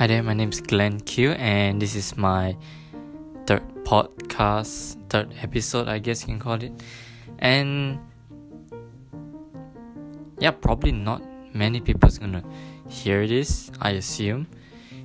[0.00, 2.56] Hi there, my name is Glenn Q, and this is my
[3.44, 6.72] third podcast, third episode, I guess you can call it.
[7.38, 8.00] And
[10.38, 11.20] yeah, probably not
[11.52, 12.42] many people's gonna
[12.88, 14.46] hear this, I assume.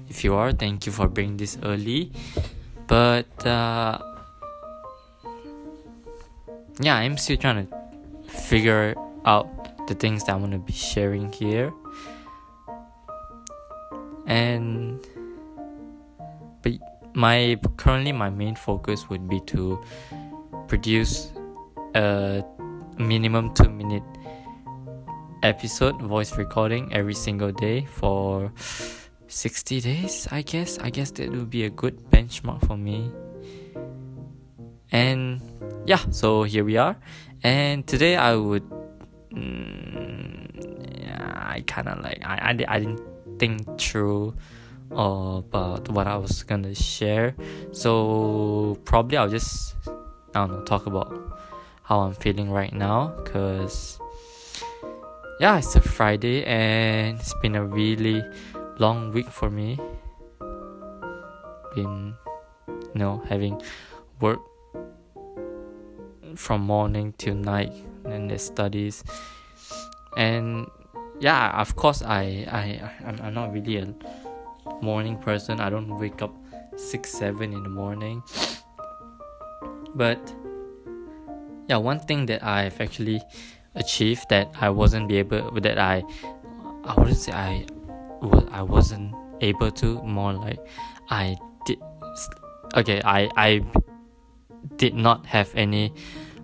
[0.07, 2.13] If you are, thank you for bringing this early.
[2.87, 3.99] But uh,
[6.79, 11.73] yeah, I'm still trying to figure out the things that I'm gonna be sharing here
[14.27, 14.99] and
[16.61, 16.73] but
[17.13, 19.79] my currently my main focus would be to
[20.67, 21.31] produce
[21.95, 22.43] a
[22.97, 24.03] minimum two minute
[25.43, 28.51] episode voice recording every single day for
[29.27, 30.77] 60 days i guess.
[30.79, 33.11] I guess that would be a good benchmark for me.
[34.91, 35.41] And
[35.85, 36.97] yeah so here we are.
[37.43, 38.63] And today i would
[39.31, 44.35] mm, i kind of like I, I, I didn't think through
[44.91, 47.35] uh, about what I was gonna share.
[47.71, 49.75] So probably I'll just
[50.33, 51.13] I don't know talk about
[51.83, 53.99] how I'm feeling right now because
[55.39, 58.23] yeah it's a Friday and it's been a really
[58.79, 59.79] long week for me.
[61.75, 62.15] Been
[62.67, 63.61] you know having
[64.21, 64.39] work
[66.35, 67.71] from morning till night
[68.03, 69.03] and the studies
[70.17, 70.67] and
[71.19, 73.87] yeah of course I I I'm, I'm not really a
[74.81, 75.59] morning person.
[75.59, 76.35] I don't wake up
[76.75, 78.23] six seven in the morning.
[79.95, 80.33] But
[81.67, 83.21] yeah one thing that I've actually
[83.75, 86.03] achieved that I wasn't be able that I
[86.83, 87.65] I wouldn't say I
[88.51, 90.59] I wasn't able to more like
[91.09, 91.79] I did
[92.75, 93.61] okay I I
[94.77, 95.93] did not have any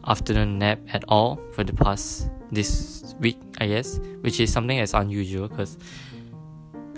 [0.07, 4.93] afternoon nap at all for the past this week, I guess, which is something that's
[4.93, 5.77] unusual because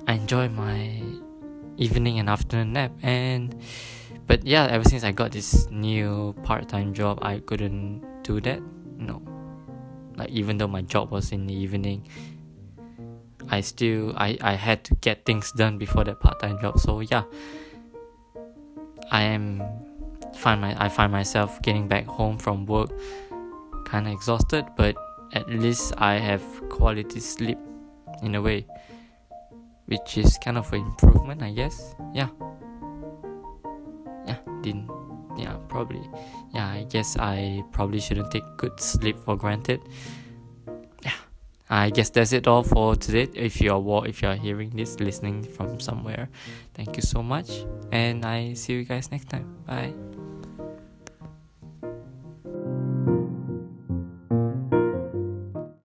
[0.07, 1.01] I enjoy my
[1.77, 2.91] evening and afternoon nap.
[3.01, 3.55] And
[4.27, 8.61] but yeah, ever since I got this new part-time job, I couldn't do that.
[8.97, 9.21] No,
[10.15, 12.07] like even though my job was in the evening,
[13.49, 16.79] I still I I had to get things done before that part-time job.
[16.79, 17.23] So yeah,
[19.11, 19.61] I am
[20.35, 22.89] find my I find myself getting back home from work
[23.85, 24.95] kind of exhausted, but
[25.33, 27.57] at least I have quality sleep
[28.21, 28.65] in a way,
[29.85, 31.95] which is kind of an improvement, I guess.
[32.13, 32.29] Yeah.
[34.25, 34.89] Yeah, didn't.
[35.37, 36.07] Yeah, probably.
[36.53, 39.81] Yeah, I guess I probably shouldn't take good sleep for granted.
[41.03, 41.17] Yeah,
[41.69, 43.27] I guess that's it all for today.
[43.33, 46.29] If you are if you are hearing this, listening from somewhere,
[46.75, 49.57] thank you so much, and I see you guys next time.
[49.65, 49.93] Bye.